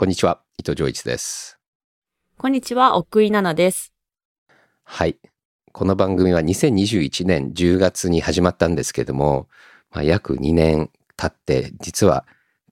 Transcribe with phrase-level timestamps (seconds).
[0.00, 1.58] こんにちは、伊藤浄一です。
[2.38, 3.92] こんにちは、奥井奈々です。
[4.82, 5.18] はい。
[5.72, 9.46] この番組は2021年10月に始まったんですけども、
[9.90, 12.24] まあ、約2年経って、実は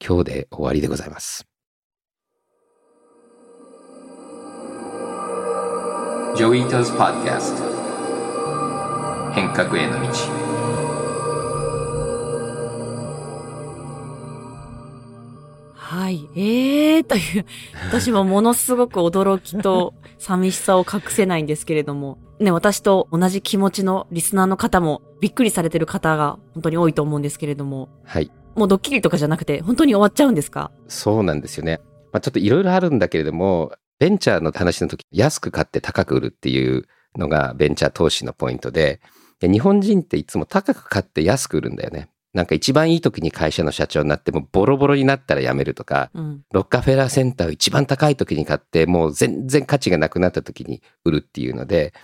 [0.03, 1.46] 今日で終わりでございます。
[6.35, 10.48] ジョイートズ・パッドキャスト変革への道
[16.09, 16.27] はい。
[16.36, 17.45] えーという、
[17.90, 28.30] 私もものすごく驚きと寂しさを隠せないんですけれども、ね、私と同じ気持ちのリスナーの方もびっくりされてる方が本当に多いと思うんですけれども、はい。
[28.57, 30.71] もうドッキリとかじゃなくて本当に終わっちゃうんですか？
[30.89, 31.79] そうなんですよね。
[32.11, 36.86] まあ、ちょっといろいろあるんだけれども、ベンチャーの話の時、安く買って高く売るっていう
[37.19, 39.02] のがベンチャー投資のポイントで、
[39.41, 42.08] で日本人っていつも高く買って安く売るんだよね。
[42.34, 46.42] なんか一番いい時に会社の社長になってもボロボロになったら辞めるとか、うん。
[46.53, 51.94] ロッカフェラーセンターを一番高い時に買ってもう全然価値がなくなった時に売るっていうので、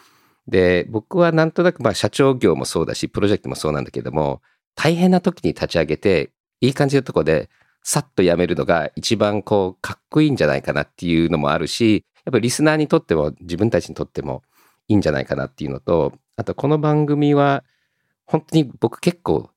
[0.49, 4.43] で、僕はなんとなくまあ社長業もそうだし、プロジェクトもそうなんだけども、
[4.75, 7.51] 大変な時に立ち上げて、いい感じのとこで
[7.83, 14.43] さっと辞めるのが一番こうかっこいいんじゃないかなっていうのもあるし、やっぱりリスナーにとっても自分たちにとっても
[14.89, 17.63] いいんじゃないかなっていうのと、あとこの番組は
[18.27, 19.51] 本当に僕結構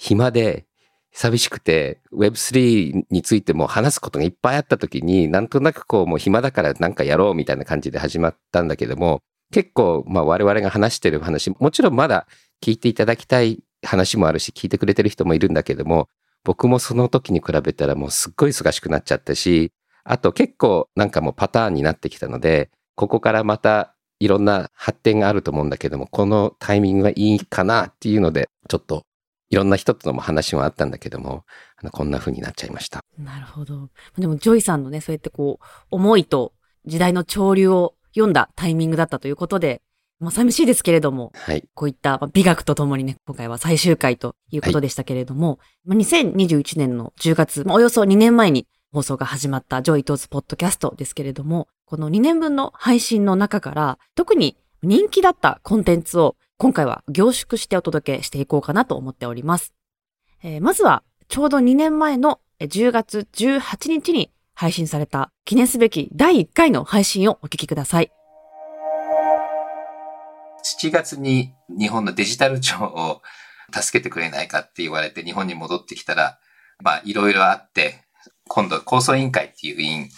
[0.00, 0.64] 暇で
[1.12, 9.20] 寂しくて Web3 についても話すことがいっぱいあった時になんとなくこうもう暇だからなんかやろうみたいな感じで始まったんだけども
[9.52, 12.26] 結構まあ我々が話してる話もちろんまだ
[12.62, 16.08] 聞いていただきたい話もあるし聞いてくれてる人もいるんだけども
[16.44, 19.70] 僕もその時に比べたらもうすっごい忙しくなっちゃったし
[20.04, 29.04] あと結構なんかもうパターンになってきたのでここからまたいろんな発展があると思うんだけどもこのタイミングがいいかなっていうのでちょっと
[29.50, 31.44] いろんな人とのも話もあったんだけども
[31.76, 33.00] あのこんな風になっちゃいました。
[33.18, 33.90] なるほど。
[34.16, 36.52] でも、ジョイさんのね、そうやってこう、思いと
[36.86, 39.82] 時代の潮流を読んだタイミングだったということで、
[40.20, 41.64] まあ寂しいですけれども、はい。
[41.74, 59.72] こういったまあ美学とともにね、今回は最終回ということでしたけれども、まあ2021年の10月、まあおよそ2年前に放送が始まった Joi Ito's ポッドキャストですけれども、この2年分の配信の中から、特に人気だったコンテンツを今回は凝縮してお届けしていこうかなと思っております。
[60.42, 68.12] えーまずは、ちょうど2年前の10月18日に配信された記念すべき第1回の配信をお聞きください。
[70.82, 73.22] 7月に日本のデジタル庁を
[73.72, 76.38] 助けてくれないかって言われて日本に戻ってきたら、
[76.82, 78.04] まあいろいろあって、
[78.48, 80.08] 今度構想委員会っていう委員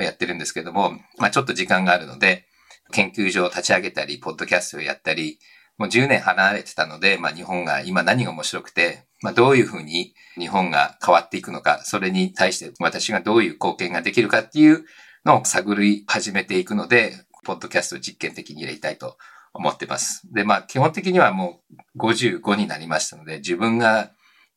[0.00, 2.48] をやってるんですけども、まあちょっと時間があるので、
[2.90, 5.38] 研究所を立ち上げたり、ポッドキャストをやったり、
[5.78, 14.84] もう10年離れてたので、まあ日本が今何が面白くて、まあどういうふうに日本が変わっていくのか、それに対して私がどういう貢献ができるかっていう
[15.24, 19.16] のを探り始めていくので、ポッドキャスト実験的に入れたいと
[19.52, 20.32] 思ってます。
[20.32, 21.60] で、まあ基本的にはも
[21.96, 24.12] う55になりましたので、自分が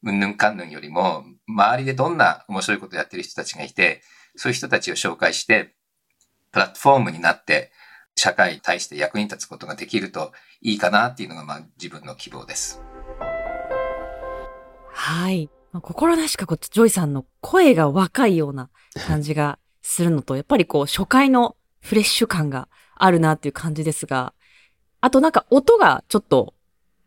[0.06, 4.02] うんぬんかんぬんよりも、周りでどんな面白いことをやってる人たちがいて、
[4.36, 5.74] そういう人たちを紹介して、
[6.52, 7.72] プラットフォームになって、
[8.16, 10.32] 社会に対して役に立つことができると
[10.62, 12.82] いいかなっていうのが、まあ自分の希望です。
[14.92, 15.50] はい。
[15.72, 18.70] まあ心なしかこう、ジョイさんの声が若いような
[19.08, 24.34] 感じがするのと、 やっぱりこう、初回のフレッシュ感があるなっていう感じですが、
[25.02, 26.54] あとなんか音がちょっと、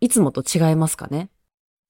[0.00, 1.30] いつもと違いますかね？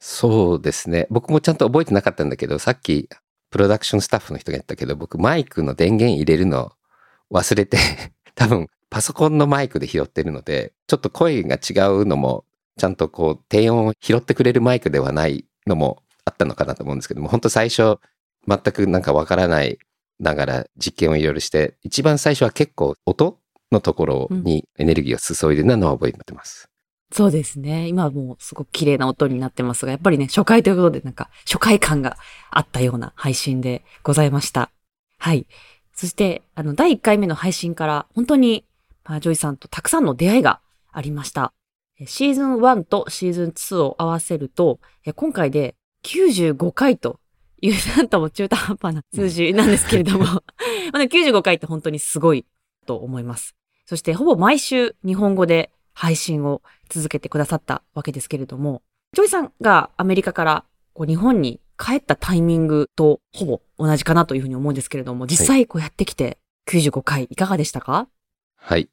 [0.01, 1.09] そうですね。
[1.11, 3.09] 僕もちゃんと覚えてなかったんだけど、さっき
[3.51, 6.73] プロダクションスタッフの人が言ったけど、僕マイクの電源入れるの
[7.33, 7.79] 忘れて、
[8.35, 12.45] 多分パソコンのマイクで拾ってるので、ちょっと声が違うのも、
[12.79, 17.99] ちゃんとこう低音を拾ってくれるマイクではないのもあったのかなと思うんですけども、本当最初
[18.47, 19.79] 全くなんかわからない
[20.21, 23.39] ながら実験をいろいろして、一番最初は結構音
[23.73, 26.69] のところにエネルギーを注いでるのは覚えてます。
[27.13, 27.89] そうですね。
[27.89, 32.19] 今はもうすごく綺麗な音になってますが、やっぱりね、初回ということでなんか初回感が
[32.51, 34.71] あったような配信でございました。
[35.19, 35.47] はい。
[35.95, 38.65] そして、あの、第1回目の配信から本当に、
[39.21, 40.61] ジョイさんとたくさんの出会いが
[40.93, 41.53] ありました。
[42.01, 45.75] えシーズン1とシーズン2を合わせると、え今回で
[46.05, 47.19] 95回と
[47.61, 50.43] いう、 なんとも中途半端な数字なんですけれども、 ま
[50.95, 52.47] あね95回って本当にすごい
[52.87, 53.55] と思います。
[53.87, 58.83] そして、ほぼ毎週日本語で配信を続けてくださったわけですけれども、
[59.15, 66.39] ジョイさんがアメリカからこう日本に帰ったタイミングとほぼ同じかなというふうに思うんですけれども、実際こうやってきて
[66.69, 68.09] 95回いかがでしたか？
[68.57, 68.89] はい。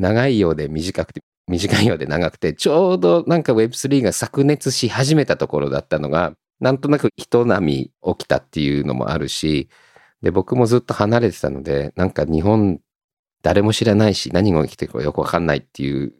[0.00, 9.68] 長いようで短くて、短いようで長くて、ちょうどなんか Web3 が炸裂し始めたところだったのが、なんとなく一波起きたっていうのもあるし、
[10.22, 12.80] で、僕もずっと離れてたので、なんか日本
[13.42, 16.12] 誰も知らないし何が起きてるかよくわかんないっていう、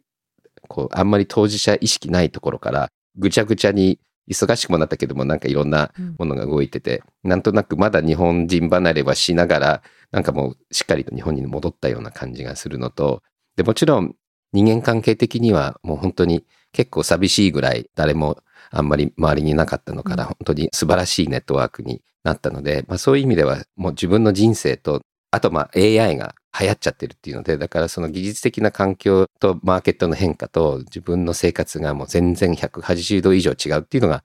[0.67, 3.99] こう、あんまり当事者意識ないところから、ぐちゃぐちゃに
[4.29, 13.21] 忙しくもなったけども、なんかいろんなものが動いてて、うん、なんとなくまだ日本人離れはしながら、なんかもうしっかりと日本に戻ったような感じがするのと、
[13.55, 14.15] で、もちろん
[14.53, 18.37] 人間関係的にはもう本当に結構寂しいぐらい誰も
[18.71, 25.01] あんまり周りになかったのから、本当に素晴らしいネットワークになったので、まあそういう意味ではもう自分の人生と、
[25.31, 34.23] あとまあ AI が流行っちゃってるっていうので、だからその技術的な環境とマーケットの変化と自分の生活がもう全然180度以上違うっていうのが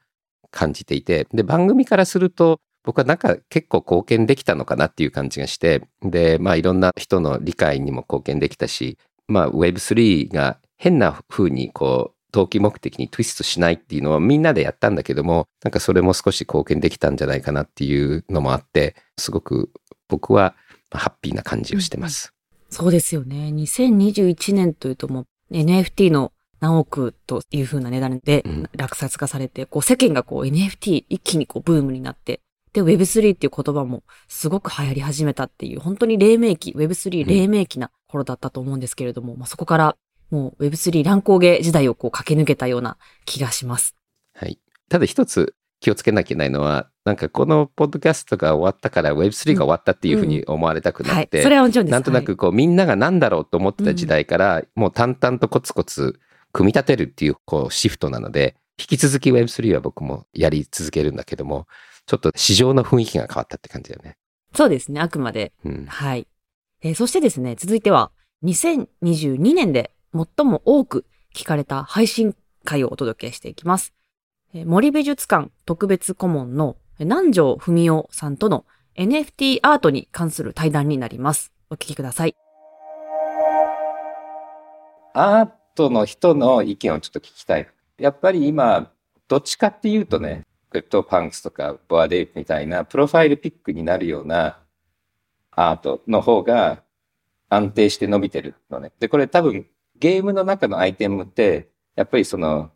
[0.50, 19.70] 感じていて、で、番組からすると、僕はなんか結構貢献できたのかなっていう感じがして、で、まあいろんな人の理解にも貢献できたし、まあ Web3 が変な風にこう、投機目的にツイストしないっていうのはみんなでやったんだけども、なんかそれも少し貢献できたんじゃないかなっていうのもあって、すごく
[20.08, 20.54] 僕は
[20.90, 22.34] ハッピーな感じをしてます。
[22.68, 23.50] そうですよね。
[23.54, 28.44] 2021年というともう NFT の何億というふうな値段で
[28.76, 32.40] 落札化されて、うん、こう世間がこう NFT 一気にこうブームになって、
[32.76, 39.96] で、Web3 っていう言葉もすごく流行り始めたっていう、本当に黎明期、Web3 黎明期な頃だったと思うんですけれども、うん、まあ、そこから
[40.30, 43.94] もう Web3 乱高下時代をこう駆け抜けたような気がします。
[44.34, 44.58] はい。
[44.88, 51.92] ただ一つ気をつけなきゃいけないのは、なんかこのポッドキャストが終わったから Web3 が終わったっていうふうに思われたくなって、それはもちろんです。
[51.92, 56.18] なんとなくこう、みんなが何だろうと思ってた時代から、もう淡々とコツコツ
[56.52, 61.66] 組み立てるっていうこうシフトなので、引き続き Web3 は僕もやり続けるんだけども、
[62.06, 64.16] ちょっと市場の雰囲気が変わったって感じだよね。
[64.54, 65.52] そうですね、あくまで。
[65.64, 66.26] うん、はい、
[66.86, 68.12] えー、そしてですね、続いては、
[68.44, 71.04] 2022年で最も多く
[71.34, 73.92] 聞かれた配信会をお届けしていきます。
[74.54, 78.64] 森美術館特別顧問の南條文夫さんとの
[78.96, 81.52] NFT アートに関する対談になります。
[81.70, 82.36] お聞きください。
[85.12, 87.68] アートの人の意見をちょっと聞きたい。
[87.98, 88.92] やっぱり今、
[89.26, 94.60] どっちかっていうとね、 CryptoPunks とか Bored Ape みたいな profile pic になるような
[95.56, 96.82] アートの方が
[97.48, 98.92] 安定して伸びてるのね。
[99.00, 99.66] で、これ多分
[99.98, 102.70] ゲームの中のアイテムって、やっぱりその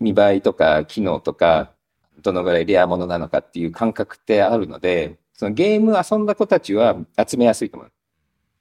[0.00, 1.72] 見栄えとか機能とか、
[2.22, 6.96] どのぐらいレアものなのかっていう感覚ってあるので、そのゲーム遊んだ子たちは
[7.28, 7.92] 集めやすいと思う。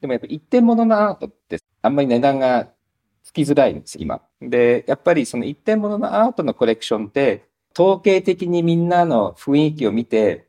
[0.01, 2.67] でもやっぱ一点物のアートってあんまり値段が
[3.23, 4.21] つきづらいんです、今。
[4.41, 10.47] で、やっぱりその一点物のアートのコレクションって、統計的にみんなの雰囲気を見て、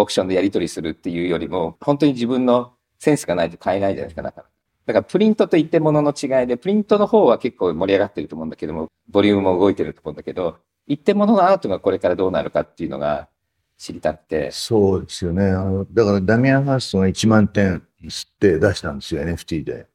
[0.00, 4.46] オークションでやり取りするっていうよりも、本当に自分のセンスがないと買えないじゃないですか、だから。
[4.86, 10.56] だからプリントと一点物の違いで、プリントの方は結構盛り上がってると思うんだけども、ボリュームも動いてると思うんだけど、
[10.86, 13.28] 一点物のアートがこれからどうなるかっていうのが
[13.76, 14.50] 知りたくて。
[14.50, 15.44] そうですよね。
[15.50, 19.86] あのだからダミアン・ハーストが1万点吸って出したんですよ、NFT で。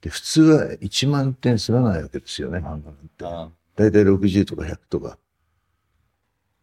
[0.00, 3.52] で、普通は1万点すらないわけですよね、漫画なんて。
[3.74, 5.18] だいたい60とか100とか。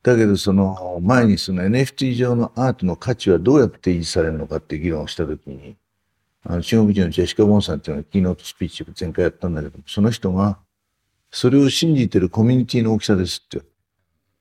[0.02, 5.76] だけど、その前にその NFT 上のアートの価値はどうやって維持されるのかって議論をしたときに、
[6.44, 10.58] あの、中国人のジェシカ・ボンさんっていうのがキーノートスピーチを前回やったんだけど、その人が、
[11.32, 13.62] それを信じてるコミュニティの大きさですって。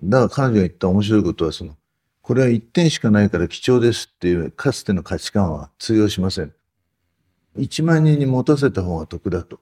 [0.04, 1.76] だから彼女が言った面白いことは、その、
[2.22, 6.54] これは一点しかないから貴重ですっていう、かつての価値観は通用しません。
[7.56, 9.58] 1万人に持たせた方が得だと。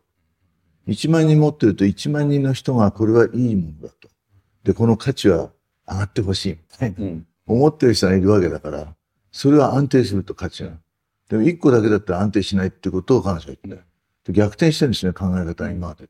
[0.86, 4.08] 1万人持ってると1万人の人がこれはいいものだと。
[4.62, 5.50] で、この価値は
[5.88, 8.94] 上がってほしいみたいな、うん、思ってる人がいるわけだから、
[9.30, 10.70] それは安定すると価値が。
[11.28, 13.78] でも1個だけだったら安定しないってことを彼女は言っ
[14.24, 16.08] て、逆転してるんですね、考え方今まで。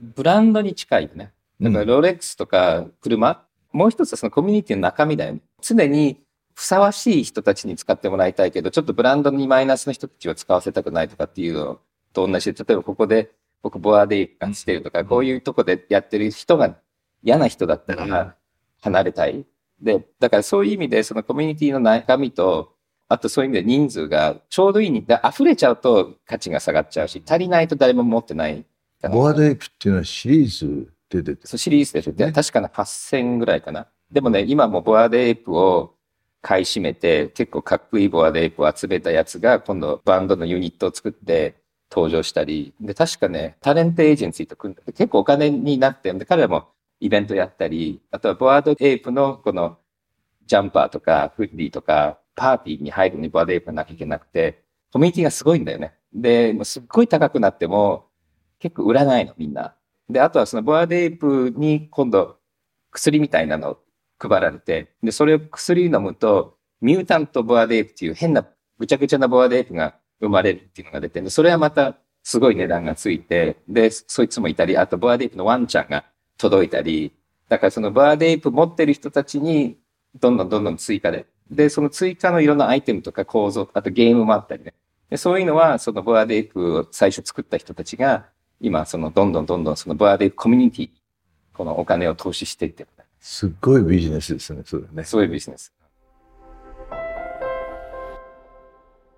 [0.00, 1.32] ブランドに近いよね。
[1.60, 5.40] だからロレックスとか車、うん、もう一つはそのコミュニティの中身だよね。
[5.60, 6.20] 常に
[6.54, 11.80] ふさわしい人たちに使ってもらいたいけど、ちょっとブランドにマイナスの人たちは使わせたくないとかっていうの
[12.12, 13.30] と同じで、例えばここで
[13.62, 16.76] 僕ボアデイ感してるとか、こういうとこでやってる人が
[17.22, 18.36] 嫌な人だったら
[18.82, 19.46] 離れたい。
[19.80, 22.74] で、だからそういう意味でそのコミュニティの中身と、
[23.08, 28.64] あとそういう意味で人数がちょうどいいに、溢れちゃうと価値が下がっちゃうし、足りないと誰も持ってない。
[29.10, 33.88] ボアデイプっていうのはシリーズで出てそう、シリーズで出て、ね、確かな8000ぐらいかな。
[34.10, 35.94] でもね、今もボアデイプを
[36.40, 41.56] 買い占めて、結構かっこいいボアデイプを集めたやつが、今度バンドのユニットを作って
[41.90, 46.68] 登場したり、で、確かね、タレントエージェンシーと組んで、結構お金になって、で、彼らも
[47.02, 49.76] イベントやったり、あとはボアードエイプのこの
[50.46, 55.94] ジャンパーとかフッディとか、パーティーに入るのに Bored Ape なきゃいけなくて、コミュニティがすごいんだよね。
[56.14, 58.06] で、もうすっごい高くなっても、
[58.60, 59.74] 結構売らないの、みんな。
[60.08, 62.38] で、あとはその Bored Ape に今度
[62.92, 63.78] 薬みたいなの
[64.20, 68.46] 配られて、で、それを薬飲むと、 Mutant Bored Ape っていう変な
[68.78, 76.04] ぐちゃぐちゃな Bored Ape が生まれるっていうのが出てで、それはまたすごい値段がついて、で、そいつもいたり、あと Bored Ape のワンちゃんが
[76.42, 77.12] 届いたり、
[77.48, 79.78] だからそのボアデープ持ってる人たちに、
[80.20, 81.26] どんどんどんどん追加で。
[81.50, 84.74] で、その追加のいろんなアイテムとか構造、あとゲームもあったりね。
[85.08, 88.26] でそういうのは、そのボアデープを最初作った人たちが、
[88.60, 90.90] 今、そのどんどんどんどんそのボアデープコミュニティ
[91.52, 92.88] このお金を投資していってる。
[93.20, 95.04] すっごいビジネスですね、それね。
[95.04, 95.72] そういうビジネス。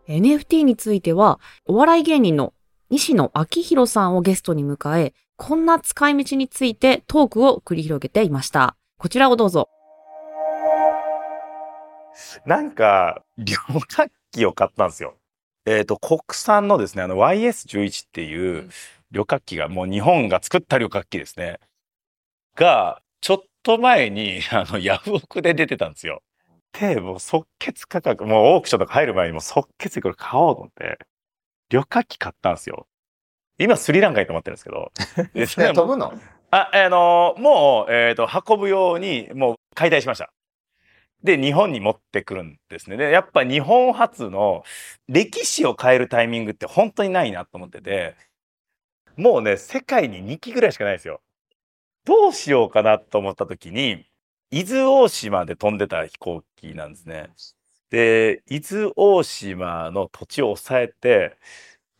[0.07, 2.52] NFT については、お笑い芸人の
[2.90, 8.76] 西野昭弘さんをゲストに迎え、こんな使い道についてトークを繰り広げていました。
[8.99, 9.69] こちらをどうぞ。
[12.47, 13.57] なんか、旅
[13.88, 15.17] 客機を買ったんですよ。
[15.67, 18.71] えっ、と、国産のですね、あの YS11 っていう
[19.11, 21.59] 旅客機が、もう日本が作った旅客機ですね。
[22.55, 26.23] が、ちょっと前に、あの、ヤフオクで出てたんですよ。
[26.79, 30.99] で、もう即決価格、もうオークションとか入る前にもう即決でこれ買おうと思って、
[31.71, 32.87] 旅客機買ったんですよ。
[33.58, 34.92] 今スリランカに泊まってるんですけど。
[35.75, 36.12] 飛ぶの？
[36.50, 40.32] あ、あのもう、えっ、と、運ぶように、もう解体しました。
[41.25, 42.96] で、日本に持ってくるんですね。
[42.96, 44.62] で、やっぱ日本初の
[45.08, 48.14] 歴史を変えるタイミングって本当にないなと思ってて、
[49.16, 51.23] もうね、世界に2機ぐらいしかないですよ。
[52.04, 54.06] どうしようかなと思った時に、
[54.50, 57.30] 伊豆大島で飛んでた飛行機なんですね。
[57.90, 61.37] で、伊豆大島の土地を抑えて、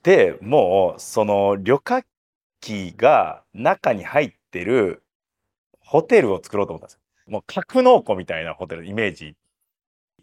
[0.05, 2.07] で、もう、その旅客
[2.61, 5.03] 機が中に入ってる
[5.81, 7.01] ホテルを作ろうと思ったんですよ。
[7.29, 9.37] もう格納庫みたいなホテルのイメージ。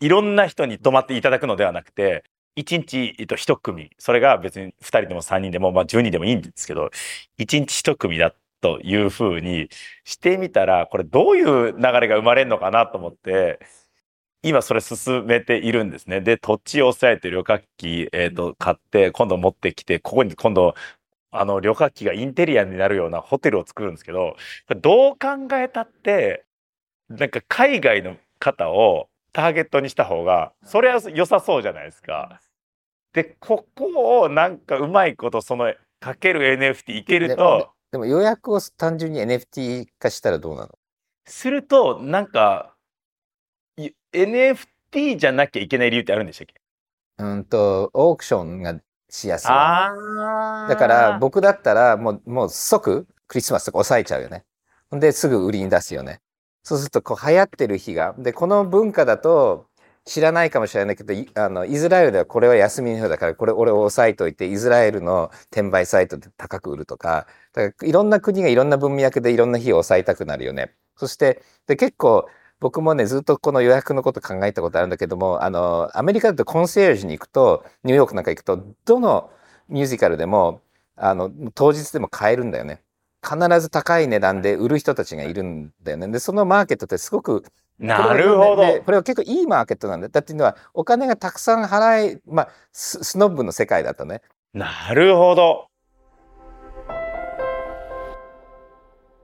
[0.01, 2.23] いろんな人に泊まっていただくのではなくて、
[2.57, 3.91] 1日、えっと、1組。
[3.99, 6.91] それが別に2人でも3人でも、まあ10人でもいいんですけど、
[7.39, 9.69] 1日1組だというふうに
[10.05, 13.59] してみたら、これどういう流れが生まれるのかなと思って、
[14.43, 16.21] 今それ進めているんですね。
[16.21, 20.73] で、土地を抑えて旅客機、えっ、と、買って、今度持ってきて、ここに今度、
[21.31, 24.35] あの、旅客機がインテリアになるようなホテルを作るんですけど、
[24.81, 26.45] どう考えたって、
[27.09, 32.41] なんか海外の方をターゲットにした方が、それは良さそうじゃないですか。
[33.13, 40.69] で、ここをなんかうまいこと、その、かける NFT いけるでと、でも予約を単純に NFT 化したらどうなの？
[41.25, 42.80] すると、なんか、い
[44.13, 46.53] NFT じゃなきゃいけない理由ってあるんでしたっけ？
[47.19, 49.47] うんと、オークションがしやすい。
[49.47, 49.55] だ
[50.75, 54.43] から僕だったらもう、もう即クリスマスとか抑えちゃうよね。
[54.89, 56.19] ほんで、すぐ売りに出すよね。
[56.63, 58.15] そうすると、こう流行ってる日が。
[58.17, 59.67] で、この文化だと、
[60.03, 70.73] 知らないかもしれないけど、いあの、イスラエルではこれは休みの日だから、これ俺を押さえといて、イスラエルの転売サイトで高く売るとか、だからいろんな国がいろんな文脈でいろんな日を抑えたくなるよね。
[70.97, 72.27] そして、で、結構、
[72.61, 79.31] 僕もね、ずっとこの予約のこと考えたことあるんだけども、あの、アメリカだとコンシェルジュに行くと、ニューヨークなんか行くと、どの
[79.67, 80.61] ミュージカルでも、
[80.95, 82.83] あの、当日でも買えるんだよね。
[83.27, 86.07] 必ず高い値段で売る人たちがいるんだよね。
[86.09, 87.43] で、そのマーケットってすごく、
[87.79, 88.61] なるほど。
[88.61, 90.11] でこれは結構いいマーケットなんだよ。
[90.11, 94.21] だっていうのは、お金がたくさん払い、まあ、ススノブの世界だとね。
[94.53, 95.65] なるほど。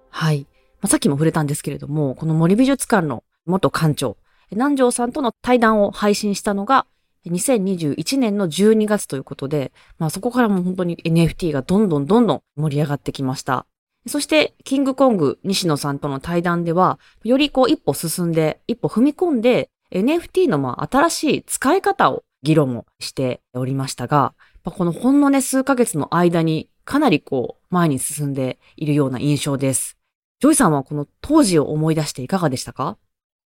[0.10, 0.48] はい。
[0.82, 4.18] まあ、さっきも触れたんですけれども、この森美術館の元館長、
[4.52, 6.86] 南條さんとの対談を配信したのが、
[7.26, 13.66] 2021年の12月ということで、まあそこからも本当に NFT がどんどんどんどん盛り上がってきました。
[14.08, 29.97] そして、キングコング西野さんとの対談では、よりこう一歩進んで、一歩踏み込んで、NFT のまあ新しい使い方を議論をしておりましたが、このほんのね数ヶ月の間にかなりこう前に進んでいるような印象です。
[30.40, 32.98] ジョイさんはこの当時を思い出していかがでしたか？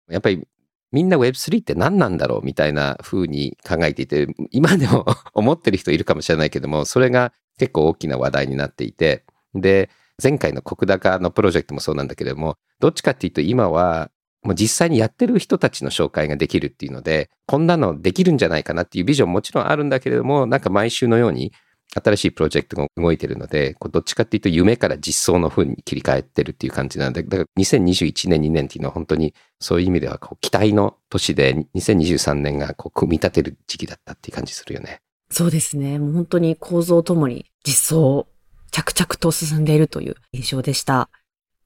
[0.09, 0.47] やっぱり
[0.93, 9.89] みんな Web3 って何なんだろうみたいな風に考えていて、今でも 思ってる人いるかもしれないけども、それが結構大きな話題になっていて、で、
[10.23, 14.11] 前回の国高のプロジェクトもそうなんだけれども、どっちかっていうと今は、
[14.43, 21.53] もう実際にやってる人たちの紹介ができるっていうので、こんなのできるんじゃないかなっていうビジョンももちろんあるんだけれども、なんか毎週のように
[21.93, 35.01] 新しいプロジェクトが動いてるので、どっちかっていうと夢から実装の風に切り替えてるっていう感じなんで、だから2021年、2年っていうのは本当にそういう意味では期待の年で、2023年が組み立てる時期だったっていう感じするよね。
[35.31, 35.99] そうですね。
[35.99, 38.27] もう本当に構造ともに実装、
[38.71, 41.11] 着々と進んでいるという印象でした。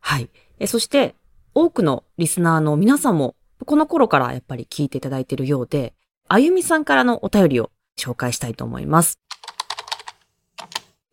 [0.01, 0.31] はい。
[0.67, 1.15] そして、
[1.55, 5.95] 多くのリスナーの皆さんも、この頃からやっぱり聞いていただいているようで、
[6.29, 9.19] あゆみさんからのお便りを紹介したいと思います。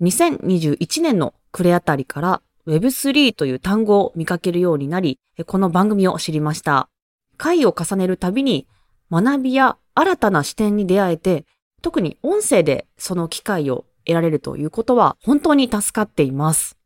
[0.02, 6.90] 2021年の暮れあたりから Web3 という単語を見かけるようになり、この番組を知りました。
[7.38, 8.68] 回を重ねるたびに
[9.12, 11.46] 学びや新たな視点に出会えて、
[11.84, 16.78] 特に音声でその機会を得られるということは本当に助かっています。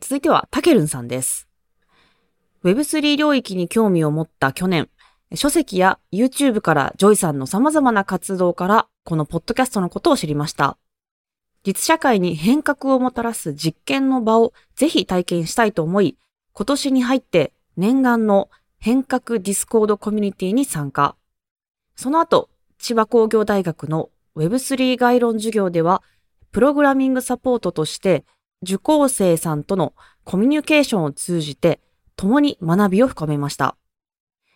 [0.00, 1.48] 続いては、たけるんさんです。
[2.62, 4.90] Web3 領域に興味を持った去年、
[5.34, 10.76] 書籍や YouTube からジョイさんの様々な活動から、このポッドキャストのことを知りました。
[11.64, 16.16] 実社会に変革をもたらす実験の場をぜひ体験したいと思い、
[16.52, 21.16] 今年に入って念願の変革 Discord コミュニティに参加。
[21.96, 22.48] その後、
[22.78, 26.02] 千葉工業大学の Web3 概論授業では、
[26.50, 28.24] プログラミングサポートとして、
[28.62, 31.80] 受講生さんとのコミュニケーションを通じて、
[32.16, 33.76] 共に学びを深めました。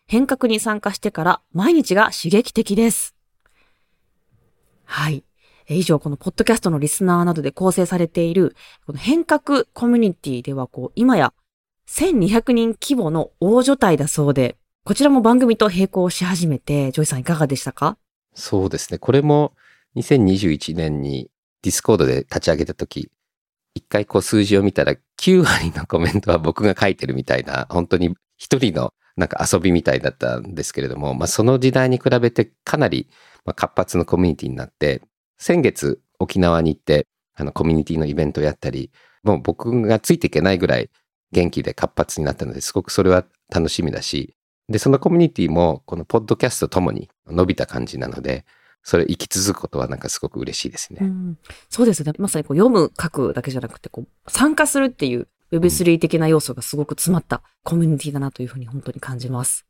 [0.06, 3.14] 変革に参加してから毎日が刺激的です。
[4.84, 5.24] はい。
[5.68, 8.54] 以上、このポッドキャストのリスナーなどで構成されている、
[8.86, 11.32] この変革コミュニティでは、こう、今や
[11.88, 17.96] 1200人規模の大所帯だそうで、こちらも番組と並行し始めて、ジョイさんいかがでしたか？
[18.34, 18.98] そうですね。
[18.98, 19.54] これも
[19.96, 21.30] 2021年に
[21.62, 23.10] Discord で立ち上げた時、
[23.74, 33.08] 一回こう数字を見たら9割のコメントは僕が書いてるみたいな、本当に一人のなんか遊びみたいだったんですけれども、まあその時代に比べてかなり
[33.56, 35.00] 活発なコミュニティになって、
[35.36, 38.90] 先月沖縄に行ってあのコミュニティのイベントをやったり、
[39.22, 40.90] もう僕がついていけないぐらい
[41.32, 44.36] 元気で活発になったので、すごくそれは楽しみだし、
[44.68, 48.44] で、そのコミュニティもこのポッドキャストともに伸びた感じなので、
[48.82, 51.00] それ生き続くことはなんかすごく嬉しいですね。
[51.02, 51.38] うん、
[51.70, 52.12] そうですね。
[52.18, 59.66] まさにこう読む、書くだけじゃなくて、こう参加するっていう Web3 的な要素がすごく詰まったコミュニティだなというふうに本当に感じます。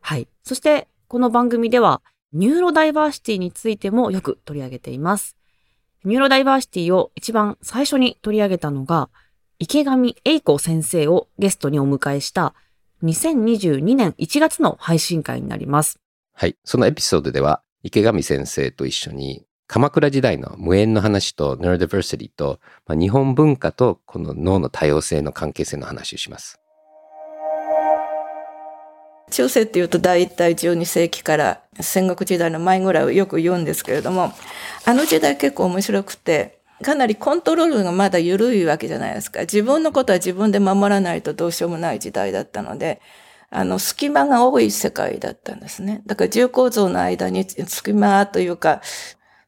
[0.00, 0.28] はい。
[0.42, 2.02] そして、この番組では、
[2.32, 5.36] ニューロダイバーシティについてもよく取り上げています。
[6.04, 9.08] ニューロダイバーシティを一番最初に取り上げたのが、
[9.58, 12.54] 池上英子先生をゲストにお迎えした
[13.02, 15.98] 2022年1月の配信回になります。
[16.32, 16.56] はい。
[16.64, 26.60] そのエピソードでは、池上先生と一緒に、鎌倉時代の無縁の話と Neurodiversity と、まあ、日本文化とこの脳の多様性の関係性の話をします。
[29.30, 34.32] 中世っていうと大体12世紀から戦国時代の前ぐらいをよく言うんですけれども、
[34.84, 39.40] あの時代結構面白くて、かなりコントロールがまだ緩いわけじゃないですか。
[39.40, 43.00] 自分のことは自分で守らないとどうしようもない時代だったので、
[43.50, 46.02] あの、隙間が多い世界だったんですね。
[46.06, 48.82] だから重構造の間に隙間というか、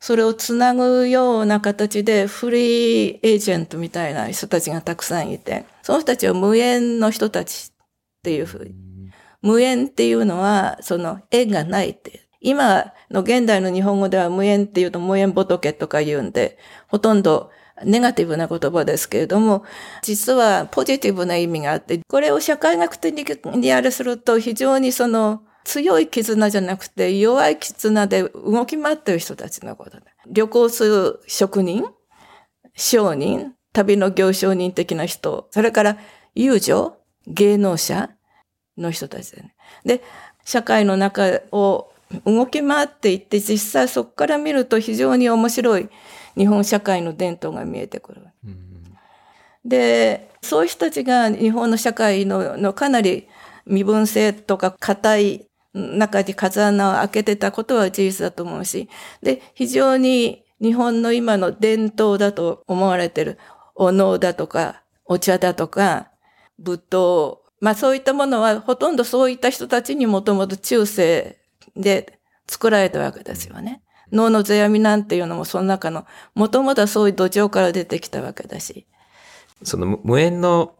[0.00, 8.97] それをつなぐような形でフリーエージェントみたいな人たちがたくさんいて、その人たちを無縁の人たちっていうふうに。
[9.42, 12.28] 無縁っていうのは、その縁がないって。
[12.40, 17.50] 今の現代の日本語では無縁っていうと無縁仏とか言うんで、ほとんど
[17.84, 19.64] ネガティブな言葉ですけれども、
[20.02, 23.18] 実はポジティブな意味があって、これを社会学的
[23.56, 30.06] にあれすると非常にその強い絆じゃなくて弱い絆で動き回ってる人たちのことだ。
[30.26, 31.84] 旅行する職人、
[32.74, 35.98] 商人、旅の行商人的な人、それから
[36.34, 36.96] 遊女、
[37.26, 38.10] 芸能者
[38.78, 39.54] の人たちでね。
[39.84, 40.02] で、
[40.44, 41.90] 社会の中を
[42.24, 45.88] 動き回っていって、実際そこから見ると非常に面白い
[46.36, 48.22] 日本社会の伝統が見えてくる。
[49.64, 53.28] で、そういう人たちが日本の社会ののかなり
[53.66, 58.88] 身分性とか硬い中に風穴を開けてたことは事実だと思うし、
[59.22, 63.38] で、非常に日本の今の伝統だと思われてる
[63.74, 66.10] お能だとか、お茶だとか、
[66.58, 71.38] 仏塔、まあそういったものはほとんどそういった人たちにもともと中世
[71.76, 73.82] で作られたわけですよね。
[74.10, 78.86] 脳の世阿弥なんていうのもその中の、もともとはそういう土壌から出てきたわけだし。
[79.62, 80.76] その無無縁の、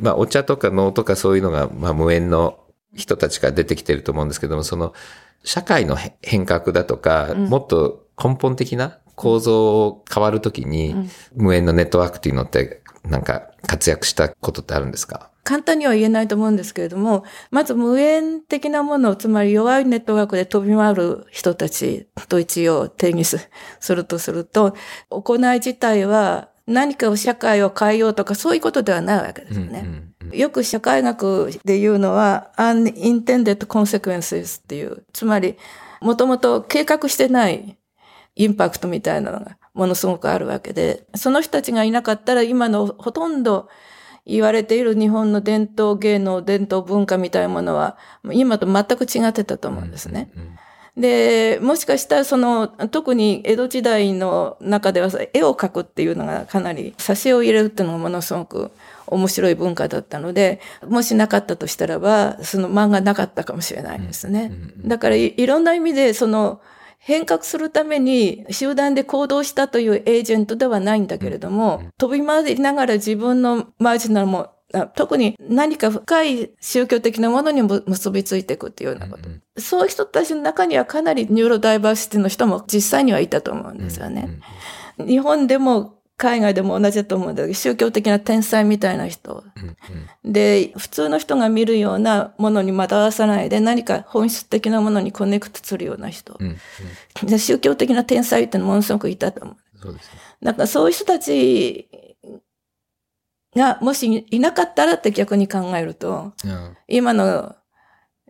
[0.00, 2.58] まあお茶とか能とかそういうのが、まあ無縁の
[2.94, 4.94] 人たちから出てきてると思うんですけども、その
[5.42, 15.30] 社会のへ変革だとか、うんもっと根本的な構造を変わるときに、うん無縁のネットワークっていうのってなんか活躍したことってあるんですか？
[15.44, 24.74] 簡単には言えないと思うんですけれども、まず無縁的なもの、つまり弱いネットワークで飛び回る人たちと一応定義すするとすると、
[25.10, 29.82] 行い自体は何かを社会を変えようとかそういうことではないわけですよね。
[29.84, 35.56] うんうんよく社会学で言うのは unintended consequences っていう、つまり
[36.00, 37.78] もともと計画してない
[38.34, 43.68] インパクトみたいなのがものすごくあるわけで、その人たちがいなかったら今のほとんど
[44.26, 47.96] 言われている日本の伝統芸能、伝統文化みたいなものは
[48.32, 50.30] 今と全く違ってたと思うんですね。
[50.36, 50.58] うんうん
[50.96, 58.70] で、もしかしたらその、特に江戸時代の中では絵を描くっていうのがかなり、挿絵を入れるっていうのがものすごく
[59.08, 64.52] 面白い文化だったので、もしなかったとしたらば、その漫画なかったかもしれないですね。
[64.52, 66.60] うんうんだからいいろんな意味でその
[67.06, 74.48] 変革するために集団で行動したというエージェントではないんだけれども、飛び回りながら自分のマージナルも
[74.94, 79.28] 特に何か深い宗教的なものにも結びついていくっていうようなこと。
[79.28, 84.40] うんうん、そういう人たちの中にはかなりニューロダイバーシティの人も実際にはいたと思うんですよね。
[84.96, 89.42] うんうん、日本でも海外でも同じだと思うんだけど、宗教的な天才みたいな人。
[89.56, 89.76] うん
[90.24, 96.36] うん、で、普通の人が見るようなものに惑わさないで何か本質的なものに connect するような人。
[96.38, 96.56] うん
[97.22, 99.56] うん、で宗教的な天才ってのものすごくいたと思う。
[99.80, 100.20] そうですね。
[100.40, 101.88] なんかそういう人たち
[103.56, 107.56] がもしいなかったらって逆に考えると、うん、今の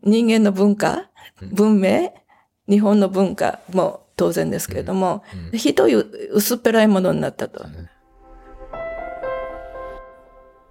[0.02, 1.10] 人間の文化、
[1.52, 2.14] 文明、
[2.68, 5.22] 日本の文化も当然ですけれども、
[5.52, 7.64] うん、ひどい薄っぺらいものになったと。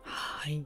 [0.03, 0.65] はい。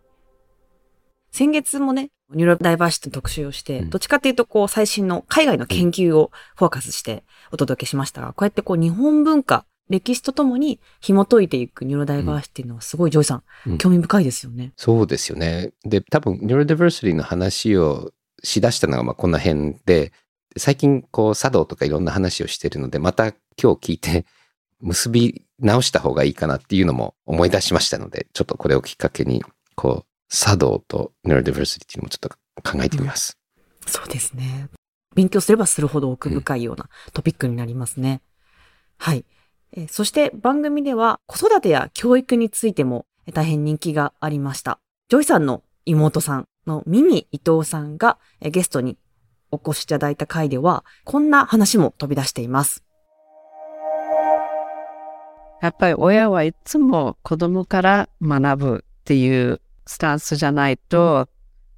[1.31, 14.73] 先月もね、ニューロダイバーシティの特集をして、どっちかっていうと、こう、最新の海外の研究をフォーカスしてお届けしましたが、こうやってこう、日本文化歴史とともに紐解いていくニューロダイバーシティのはすごいジョイさん、うん、興味深いですよね。
[14.75, 15.71] そうですよね。
[15.85, 18.11] で、多分ニューロダイバーシティの話を
[18.43, 20.11] しだしたのがまあこんな辺で、
[20.59, 23.27] 最近こう茶道とかいろんな話をしてるので、また
[23.61, 24.25] 今日聞いて
[24.79, 29.43] 結び直した方がいいかなっていうのも思い出しましたので、ちょっとこれをきっかけに、
[29.75, 32.29] こう、茶道とニューロダイバーシティもちょっと
[32.61, 33.37] 考えてみます、
[33.85, 34.69] うん、そうですね。
[35.15, 38.21] 勉強すればするほど奥深いようなトピックになりますね。
[38.99, 39.25] うん、はい。
[39.71, 44.79] えそして番組では子育てや教育についても大変人気がありました。
[45.09, 48.97] ジョイさんの妹さんのミミ伊藤さんがゲストに
[49.51, 52.83] お越しいただいた回では、こんな話も飛び出しています。
[55.61, 61.27] やっぱり親はいつも子供から学ぶっていうスタンスじゃないと、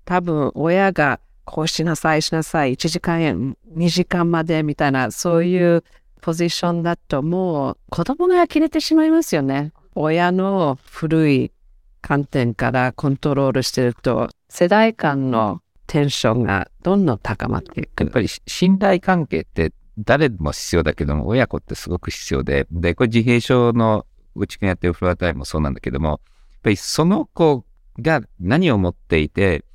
[0.06, 3.56] 多分親がこうしなさいしなさい、1時間や2
[3.90, 5.84] 時間までみたいな、そういう
[6.22, 9.72] ポジションだともう子供が呆れてしまいますよね。
[9.96, 11.52] 親の古い
[12.02, 18.02] 観点からコントロールしてると世代間のテンションがどんどん高まっていく。
[18.04, 26.20] やっぱり信頼関係って誰も必要だけども親子ってすごく必要で、で、これ自閉症のうちくんやってるフロアタイムもそうなんだけども、やっ
[26.62, 27.66] ぱりその子
[28.00, 29.66] が何を持っていて、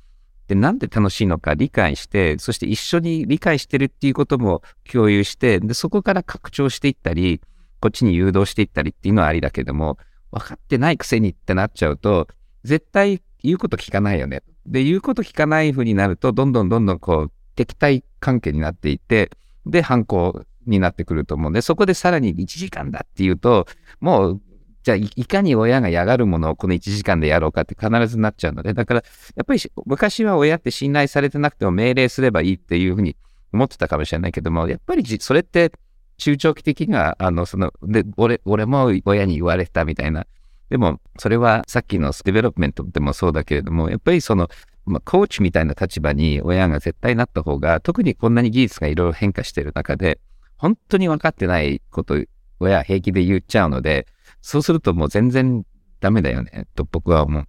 [0.47, 7.41] で、なんで楽しいのか理解して、そして一緒に理解してるっていうことも共有して、で、そこから拡張していったり、
[7.81, 9.97] こっちに誘導していったりっていうのはありだけども、
[10.31, 12.29] 分かってないくせにってなっちゃうと、
[12.63, 14.43] 絶対言うこと聞かないよね。
[14.65, 19.31] で、言うこと聞かないふうになると、どんどんどんどんこう、敵対関係になっていて、
[19.65, 23.67] で、反抗になってくると思うんで、そこでさらに1時間だっていうと、
[23.99, 24.41] もう
[24.85, 29.03] じゃあいかに親が嫌がるものをこの1時間でやろうかって必ずなっちゃうので、だから
[29.35, 33.15] やっぱり昔は親って信頼されてなくても命令すればいいっていうふうに
[33.51, 35.71] 思ってたかもしれないけども、やっぱりそれって
[36.17, 40.27] 中長期的には、あの、その、で、俺、俺も親に言われたみたいな。
[40.69, 44.49] でも、それはさっきの development でもそうだけれども、やっぱりその、
[44.85, 50.19] まあ、コーチみたいな立場に親が絶対なった方が、特にこんなに技術がいろいろ変化している中で、
[50.57, 52.15] 本当に分かってないこと
[52.59, 54.07] 親平気で言っちゃうので、
[54.41, 55.65] そうするともう全然
[55.99, 57.45] ダメだよね、と僕は思う。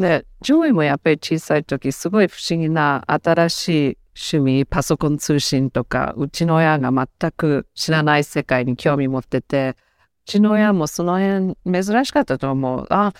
[0.00, 3.98] で、ジョイもやっぱり小さい時、すごい不思議な新しい
[4.32, 9.76] 趣味、パソコン通信とか、うちの親が全く知らない世界に興味持ってて、
[10.30, 12.86] うちの親もその辺珍しかったと思う。
[12.90, 13.12] あ、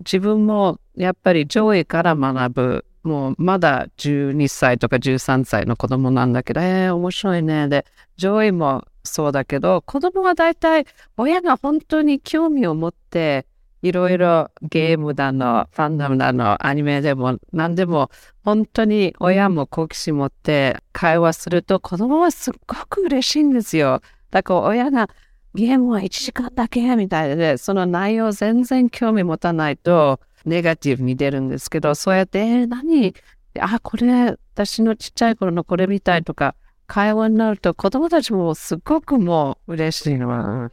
[0.00, 2.84] 自分もやっぱりジョイから学ぶ。
[3.02, 7.66] もうまだ12歳とか13歳の子供なんだけど、えー、面白いね。
[7.68, 7.86] で、
[8.18, 10.84] 上位もそうだけど、子供は大体
[11.16, 13.46] 親が本当に興味を持って、
[13.80, 18.10] いろいろゲームだの、ファンダムだの、アニメでも何でも、
[18.44, 24.02] 本当に親も好奇心持って会話すると子供はすっごく嬉しいんですよ。
[24.30, 25.08] だから親が
[25.54, 33.14] ゲームは1時間だけみたいで、その内容全然興味持たないとネガティブに出るんですけど、そうやって、えー、何？
[33.58, 36.54] あ、これ、私のちっちゃい頃のこれみたいとか、
[36.86, 40.70] 会話になると子供たちもすごくもう嬉しいのは。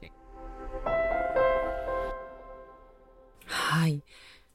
[3.45, 4.03] はい。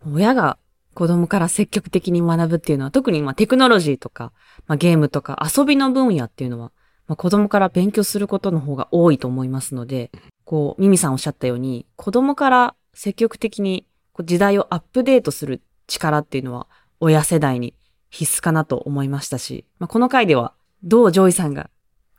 [0.04, 0.58] 親が
[0.94, 4.32] 子供から積極的に学ぶっていうのは特にまあテクノロジーとか、
[4.66, 6.72] まあ、ゲームとか遊びの分野っていうのは、
[7.12, 10.10] まあ、子供から勉強することの方が多いと思いますので、
[10.46, 13.86] こう、ミミさんおっしゃったように、子供から積極的に
[14.20, 16.68] 時代をアップデートする力っていうのは
[17.00, 17.74] 親世代に
[18.08, 21.68] 必須かなと思いましたし、まあ、この回ではどうジョイさんが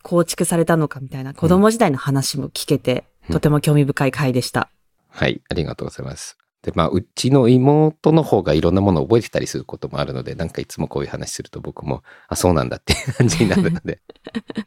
[0.04, 4.70] 構築されたのかみたいな子供時代の話も聞けて、うん、とても興味深い回でした。
[5.10, 6.38] はい、ありがとうございます。
[6.64, 14.00] で、まあ、うちの妹の方がいろんなものを覚えてたりすることもあるので、なんかいつもこういう話すると僕も、あ、そうなんだっていう感じになるので。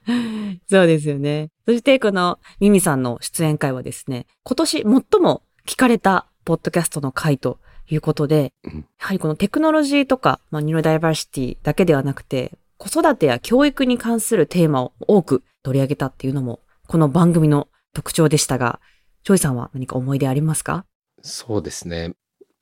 [0.68, 1.50] そうですよね。
[1.66, 4.84] そしてこのミミさんの出演回はですね、今年最
[5.20, 18.80] も聞かれたポッドキャストの回ということで、うんやはりこのテクノロジーとか、まあ、ニューロダイバーシティだけではなくて、子育てや教育に関するテーマを多く取り上げたっていうのも、この番組の特徴でしたが、
[19.24, 20.84] ジョイさんは何か思い出ありますか？
[21.26, 22.14] そうですね。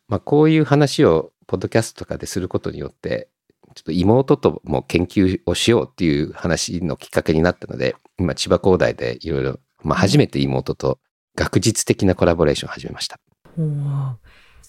[0.09, 3.29] まあ、こういう話を、ポッドキャストとかですることによって、
[3.75, 10.99] ちょっと妹とも研究をしようっていう話のきっかけになったので、今、千葉工大でいろいろ、まあ、初めて妹と
[11.37, 13.19] 学術的なコラボレーションを始めました。
[13.59, 14.15] おー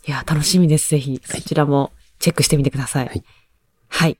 [0.07, 0.89] いや、楽しみです。
[0.89, 3.07] ぜひ、そちらもチェックしてみてください。
[3.07, 3.23] はい。
[3.87, 4.19] はい。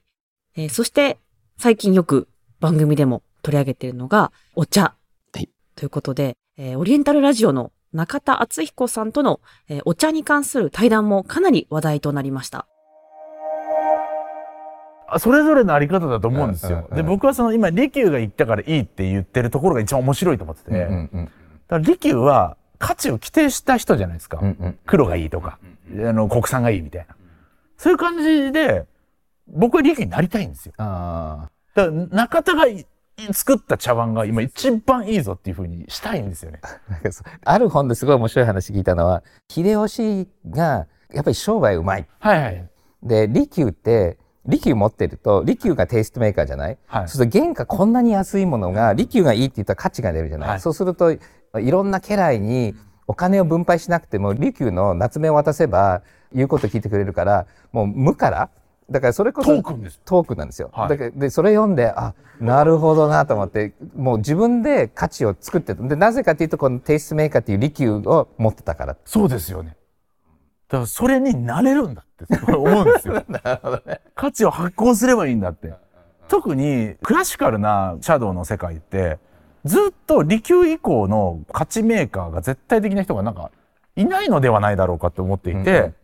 [0.56, 1.18] えーそして、
[1.58, 2.28] 最近よく
[2.60, 4.94] 番組でも取り上げているのが、お茶。
[5.32, 12.66] はいということで、えーオリエンタルラジオの中田敦彦さんとの、えーお茶に関する対談もかなり話題となりました。
[15.08, 16.88] あそれぞれのあり方だと思うんですよ。
[16.92, 21.08] で、僕はその今、利休が言ったからいいって言ってるところが一番面白いと思ってて、だか
[21.68, 24.38] ら利休は価値を規定した人じゃないですか。
[24.42, 25.58] うんうん黒がいいとか、
[25.92, 27.14] あの、国産がいいみたいな。
[27.78, 28.84] そういう感じで、
[29.48, 30.72] 僕は利休になりたいんですよ。
[30.78, 32.84] あだから中田がい
[33.32, 36.60] 作った茶碗が今一番いいぞっていう風にしたいんですよね。
[37.44, 42.06] ある本ですごい面白い話聞いたのは、秀吉がやっぱり商売うまい。
[42.18, 42.68] はいはい。
[43.02, 46.78] で、利休って、利休持ってると、利休がテイストメーカーじゃない？
[46.86, 47.08] はい。
[47.08, 51.18] そうすると原価こんなに安いものが利休がいいって言ったら価値が出るじゃない、はいそうするとい
[51.70, 52.74] ろんな家来に
[53.06, 56.02] お金を分配しなくても利休の夏目を渡せば
[56.34, 58.50] 言うこと聞いてくれるからもう無から
[58.90, 60.88] だからそれこそトークなんですよ、はい。
[60.88, 65.82] だからでそれ読んであなるほどなと思ってもう自分で価値を作ってた。
[65.82, 68.96] でなぜかというとこのテイストメーカーっていう利休を持ってたから。
[69.04, 69.76] そうですよね。
[70.68, 73.24] だからそれになれるんだって思うんですよ。
[74.14, 75.74] 価値を発行すればいいんだって。
[76.28, 79.18] 特にクラシカルなシャドウの世界って
[79.64, 83.50] ずっと利休以降の価値メーカーが絶対的な人がなんか
[83.94, 85.94] いないのではないだろうかって思っていて、うんうん